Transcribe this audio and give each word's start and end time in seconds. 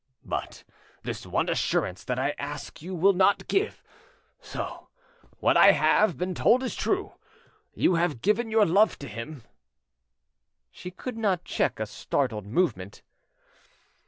"But 0.25 0.63
this 1.03 1.27
one 1.27 1.47
assurance 1.47 2.03
that 2.05 2.17
I 2.17 2.33
ask 2.39 2.81
you 2.81 2.95
will 2.95 3.13
not 3.13 3.47
give. 3.47 3.83
So 4.41 4.89
what 5.37 5.55
I 5.55 5.73
have—been 5.73 6.33
told 6.33 6.63
is 6.63 6.73
true: 6.73 7.13
you 7.75 7.93
have 7.93 8.23
given 8.23 8.49
your 8.49 8.65
love 8.65 8.97
to 8.97 9.07
him." 9.07 9.43
She 10.71 10.89
could 10.89 11.19
not 11.19 11.43
check 11.45 11.79
a 11.79 11.85
startled 11.85 12.47
movement. 12.47 13.03